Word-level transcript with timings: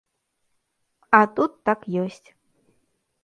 А 1.17 1.19
тут 1.35 1.51
так 1.69 1.79
ёсць. 2.05 2.29